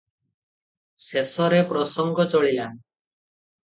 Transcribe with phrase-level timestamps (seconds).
[1.09, 2.71] ଶେଷରେ ପ୍ରସଙ୍ଗ ଚଳିଲା।